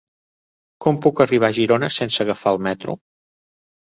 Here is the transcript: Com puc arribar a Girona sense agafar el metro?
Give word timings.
Com 0.85 0.97
puc 1.05 1.21
arribar 1.25 1.51
a 1.53 1.55
Girona 1.59 1.91
sense 1.99 2.25
agafar 2.27 2.55
el 2.57 2.61
metro? 2.69 2.97